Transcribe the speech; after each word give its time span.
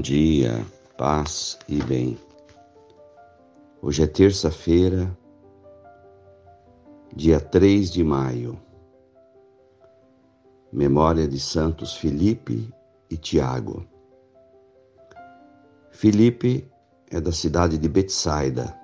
dia, 0.00 0.64
paz 0.96 1.58
e 1.68 1.82
bem. 1.82 2.18
Hoje 3.82 4.02
é 4.02 4.06
terça-feira, 4.06 5.14
dia 7.14 7.38
3 7.38 7.90
de 7.90 8.02
maio. 8.02 8.58
Memória 10.72 11.28
de 11.28 11.38
Santos 11.38 11.94
Felipe 11.94 12.72
e 13.10 13.18
Tiago. 13.18 13.86
Felipe 15.90 16.66
é 17.10 17.20
da 17.20 17.30
cidade 17.30 17.76
de 17.76 17.88
Betsaida, 17.90 18.74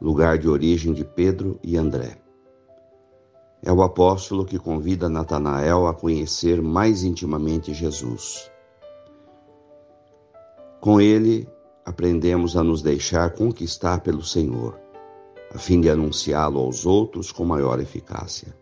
lugar 0.00 0.38
de 0.38 0.48
origem 0.48 0.92
de 0.92 1.04
Pedro 1.04 1.56
e 1.62 1.76
André. 1.76 2.18
É 3.62 3.72
o 3.72 3.80
apóstolo 3.80 4.44
que 4.44 4.58
convida 4.58 5.08
Natanael 5.08 5.86
a 5.86 5.94
conhecer 5.94 6.60
mais 6.60 7.04
intimamente 7.04 7.72
Jesus. 7.72 8.50
Com 10.86 11.00
ele, 11.00 11.48
aprendemos 11.84 12.56
a 12.56 12.62
nos 12.62 12.80
deixar 12.80 13.30
conquistar 13.30 14.02
pelo 14.02 14.22
Senhor, 14.22 14.78
a 15.52 15.58
fim 15.58 15.80
de 15.80 15.90
anunciá-lo 15.90 16.60
aos 16.60 16.86
outros 16.86 17.32
com 17.32 17.44
maior 17.44 17.80
eficácia. 17.80 18.56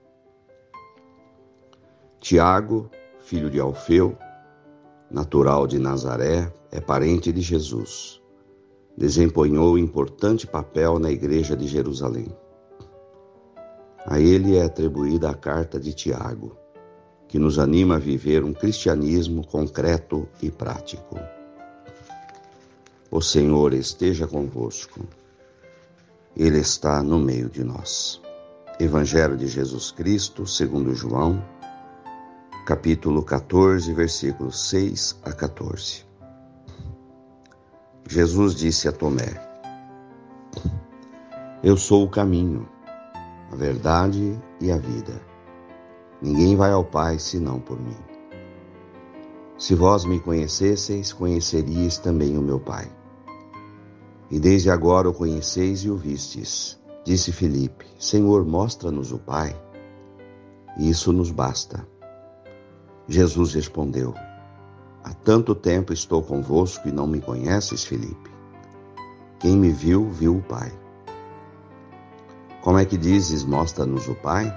Tiago, 2.20 2.88
filho 3.18 3.50
de 3.50 3.60
Alfeu, 3.60 4.16
natural 5.10 5.66
de 5.66 5.78
Nazaré, 5.78 6.50
é 6.72 6.80
parente 6.80 7.30
de 7.30 7.42
Jesus. 7.42 8.22
Desempenhou 8.96 9.76
importante 9.76 10.46
papel 10.46 10.98
na 10.98 11.10
Igreja 11.10 11.54
de 11.54 11.66
Jerusalém. 11.66 12.34
A 14.06 14.18
ele 14.18 14.56
é 14.56 14.64
atribuída 14.64 15.28
a 15.28 15.34
carta 15.34 15.78
de 15.78 15.92
Tiago, 15.92 16.56
que 17.28 17.38
nos 17.38 17.58
anima 17.58 17.96
a 17.96 17.98
viver 17.98 18.42
um 18.42 18.54
cristianismo 18.54 19.46
concreto 19.46 20.26
e 20.40 20.50
prático. 20.50 21.18
O 23.16 23.22
Senhor 23.22 23.72
esteja 23.74 24.26
convosco. 24.26 25.06
Ele 26.36 26.58
está 26.58 27.00
no 27.00 27.16
meio 27.16 27.48
de 27.48 27.62
nós. 27.62 28.20
Evangelho 28.80 29.36
de 29.36 29.46
Jesus 29.46 29.92
Cristo, 29.92 30.44
segundo 30.48 30.92
João, 30.96 31.40
capítulo 32.66 33.22
14, 33.22 33.92
versículos 33.92 34.68
6 34.68 35.20
a 35.22 35.30
14. 35.30 36.04
Jesus 38.08 38.56
disse 38.56 38.88
a 38.88 38.92
Tomé: 38.92 39.32
Eu 41.62 41.76
sou 41.76 42.02
o 42.02 42.10
caminho, 42.10 42.68
a 43.52 43.54
verdade 43.54 44.36
e 44.60 44.72
a 44.72 44.76
vida. 44.76 45.22
Ninguém 46.20 46.56
vai 46.56 46.72
ao 46.72 46.84
Pai 46.84 47.20
senão 47.20 47.60
por 47.60 47.80
mim. 47.80 47.96
Se 49.56 49.72
vós 49.76 50.04
me 50.04 50.18
conhecesseis, 50.18 51.12
conheceríeis 51.12 51.96
também 51.96 52.36
o 52.36 52.42
meu 52.42 52.58
Pai. 52.58 52.90
E 54.30 54.40
desde 54.40 54.70
agora 54.70 55.08
o 55.08 55.14
conheceis 55.14 55.80
e 55.80 55.90
o 55.90 55.96
vistes. 55.96 56.80
Disse 57.04 57.32
Filipe: 57.32 57.84
Senhor, 57.98 58.44
mostra-nos 58.44 59.12
o 59.12 59.18
Pai. 59.18 59.54
E 60.78 60.88
isso 60.88 61.12
nos 61.12 61.30
basta. 61.30 61.86
Jesus 63.06 63.52
respondeu: 63.52 64.14
Há 65.04 65.12
tanto 65.12 65.54
tempo 65.54 65.92
estou 65.92 66.22
convosco 66.22 66.88
e 66.88 66.92
não 66.92 67.06
me 67.06 67.20
conheces, 67.20 67.84
Filipe. 67.84 68.30
Quem 69.38 69.58
me 69.58 69.70
viu, 69.70 70.08
viu 70.08 70.38
o 70.38 70.42
Pai. 70.42 70.72
Como 72.62 72.78
é 72.78 72.84
que 72.86 72.96
dizes, 72.96 73.44
mostra-nos 73.44 74.08
o 74.08 74.14
Pai? 74.14 74.50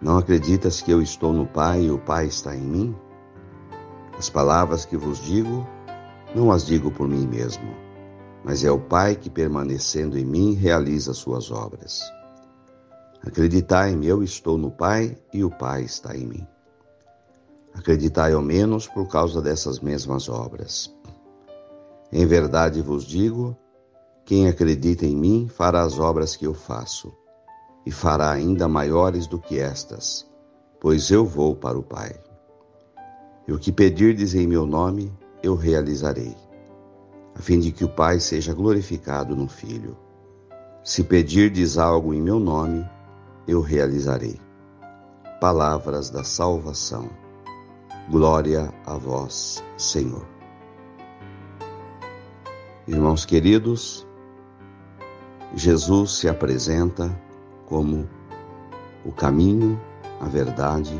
Não 0.00 0.18
acreditas 0.18 0.80
que 0.80 0.92
eu 0.92 1.02
estou 1.02 1.32
no 1.32 1.46
Pai 1.46 1.86
e 1.86 1.90
o 1.90 1.98
Pai 1.98 2.26
está 2.26 2.54
em 2.54 2.60
mim? 2.60 2.96
As 4.16 4.30
palavras 4.30 4.84
que 4.84 4.96
vos 4.96 5.18
digo, 5.18 5.66
não 6.32 6.52
as 6.52 6.64
digo 6.64 6.92
por 6.92 7.08
mim 7.08 7.26
mesmo 7.26 7.83
mas 8.44 8.62
é 8.62 8.70
o 8.70 8.78
Pai 8.78 9.16
que, 9.16 9.30
permanecendo 9.30 10.18
em 10.18 10.24
mim, 10.24 10.52
realiza 10.52 11.14
suas 11.14 11.50
obras. 11.50 12.02
Acreditai-me, 13.26 14.06
eu 14.06 14.22
estou 14.22 14.58
no 14.58 14.70
Pai 14.70 15.16
e 15.32 15.42
o 15.42 15.50
Pai 15.50 15.82
está 15.82 16.14
em 16.14 16.26
mim. 16.26 16.46
Acreditai 17.72 18.34
ao 18.34 18.42
menos 18.42 18.86
por 18.86 19.08
causa 19.08 19.40
dessas 19.40 19.80
mesmas 19.80 20.28
obras. 20.28 20.94
Em 22.12 22.26
verdade 22.26 22.82
vos 22.82 23.04
digo: 23.04 23.56
quem 24.26 24.46
acredita 24.46 25.06
em 25.06 25.16
mim 25.16 25.48
fará 25.48 25.82
as 25.82 25.98
obras 25.98 26.36
que 26.36 26.46
eu 26.46 26.52
faço, 26.52 27.10
e 27.86 27.90
fará 27.90 28.30
ainda 28.30 28.68
maiores 28.68 29.26
do 29.26 29.38
que 29.38 29.58
estas, 29.58 30.30
pois 30.78 31.10
eu 31.10 31.24
vou 31.24 31.56
para 31.56 31.78
o 31.78 31.82
Pai. 31.82 32.14
E 33.48 33.52
o 33.52 33.58
que 33.58 33.72
pedirdes 33.72 34.34
em 34.34 34.46
meu 34.46 34.66
nome, 34.66 35.12
eu 35.42 35.54
realizarei 35.54 36.43
a 37.34 37.40
fim 37.40 37.58
de 37.58 37.72
que 37.72 37.84
o 37.84 37.88
Pai 37.88 38.20
seja 38.20 38.54
glorificado 38.54 39.34
no 39.34 39.48
Filho. 39.48 39.96
Se 40.84 41.02
pedirdes 41.02 41.78
algo 41.78 42.14
em 42.14 42.22
meu 42.22 42.38
nome, 42.38 42.88
eu 43.48 43.60
realizarei. 43.60 44.38
Palavras 45.40 46.10
da 46.10 46.22
salvação. 46.22 47.10
Glória 48.10 48.72
a 48.86 48.94
vós, 48.96 49.64
Senhor. 49.76 50.26
Irmãos 52.86 53.24
queridos, 53.24 54.06
Jesus 55.54 56.12
se 56.12 56.28
apresenta 56.28 57.10
como 57.66 58.08
o 59.04 59.10
caminho, 59.10 59.80
a 60.20 60.26
verdade 60.26 60.94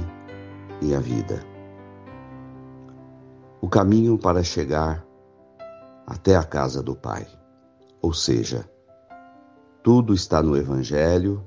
e 0.81 0.95
a 0.95 1.01
vida. 1.01 1.45
O 3.61 3.69
caminho 3.69 4.19
para 4.19 4.43
chegar 4.43 5.04
até 6.07 6.37
a 6.37 6.45
casa 6.45 6.83
do 6.83 6.95
Pai. 6.95 7.27
Ou 8.01 8.13
seja, 8.13 8.69
tudo 9.83 10.15
está 10.15 10.43
no 10.43 10.57
Evangelho, 10.57 11.47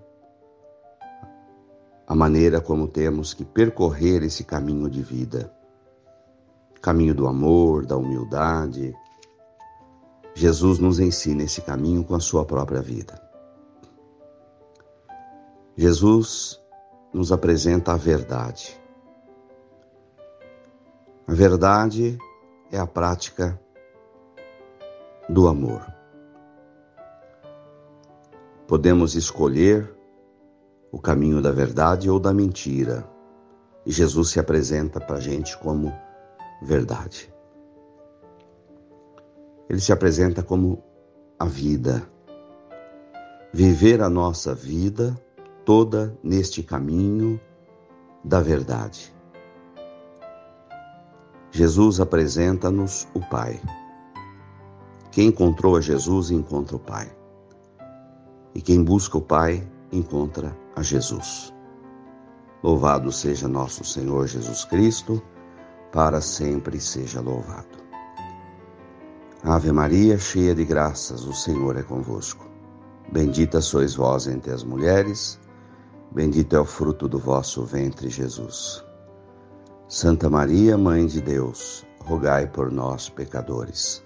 a 2.07 2.15
maneira 2.15 2.61
como 2.61 2.87
temos 2.87 3.33
que 3.33 3.43
percorrer 3.43 4.23
esse 4.23 4.43
caminho 4.43 4.89
de 4.89 5.01
vida 5.01 5.55
caminho 6.87 7.13
do 7.13 7.27
amor, 7.27 7.85
da 7.85 7.97
humildade. 7.97 8.95
Jesus 10.33 10.79
nos 10.79 10.99
ensina 10.99 11.43
esse 11.43 11.61
caminho 11.61 12.01
com 12.01 12.15
a 12.15 12.19
sua 12.21 12.45
própria 12.45 12.81
vida. 12.81 13.21
Jesus 15.75 16.57
nos 17.13 17.31
apresenta 17.31 17.91
a 17.91 17.97
verdade. 17.97 18.79
A 21.27 21.33
verdade 21.33 22.17
é 22.71 22.79
a 22.79 22.87
prática 22.87 23.59
do 25.29 25.47
amor. 25.47 25.85
Podemos 28.67 29.15
escolher 29.15 29.93
o 30.91 30.99
caminho 30.99 31.41
da 31.41 31.51
verdade 31.51 32.09
ou 32.09 32.19
da 32.19 32.33
mentira, 32.33 33.07
e 33.85 33.91
Jesus 33.91 34.29
se 34.29 34.39
apresenta 34.39 34.99
para 34.99 35.17
a 35.17 35.21
gente 35.21 35.57
como 35.57 35.93
verdade. 36.61 37.33
Ele 39.69 39.79
se 39.79 39.91
apresenta 39.91 40.41
como 40.41 40.83
a 41.37 41.45
vida. 41.45 42.07
Viver 43.53 44.01
a 44.01 44.09
nossa 44.09 44.53
vida 44.53 45.15
toda 45.65 46.17
neste 46.23 46.63
caminho 46.63 47.39
da 48.23 48.39
verdade. 48.39 49.13
Jesus 51.51 51.99
apresenta-nos 51.99 53.07
o 53.13 53.19
Pai. 53.29 53.59
Quem 55.17 55.29
encontrou 55.29 55.75
a 55.75 55.81
Jesus 55.81 56.29
encontra 56.29 56.75
o 56.75 56.79
Pai. 56.79 57.11
E 58.53 58.61
quem 58.61 58.83
busca 58.83 59.17
o 59.17 59.21
Pai 59.21 59.67
encontra 59.91 60.55
a 60.75 60.83
Jesus. 60.83 61.51
Louvado 62.61 63.11
seja 63.11 63.47
nosso 63.47 63.83
Senhor 63.83 64.27
Jesus 64.27 64.63
Cristo, 64.63 65.19
para 65.91 66.21
sempre 66.21 66.79
seja 66.79 67.19
louvado. 67.19 67.79
Ave 69.43 69.71
Maria, 69.71 70.19
cheia 70.19 70.53
de 70.53 70.63
graças, 70.63 71.25
o 71.25 71.33
Senhor 71.33 71.75
é 71.77 71.81
convosco. 71.81 72.47
Bendita 73.11 73.59
sois 73.59 73.95
vós 73.95 74.27
entre 74.27 74.51
as 74.51 74.63
mulheres, 74.63 75.39
bendito 76.11 76.55
é 76.55 76.59
o 76.59 76.65
fruto 76.65 77.07
do 77.07 77.17
vosso 77.17 77.65
ventre, 77.65 78.07
Jesus. 78.07 78.85
Santa 79.87 80.29
Maria, 80.29 80.77
Mãe 80.77 81.07
de 81.07 81.21
Deus, 81.21 81.83
rogai 82.05 82.45
por 82.45 82.71
nós, 82.71 83.09
pecadores 83.09 84.05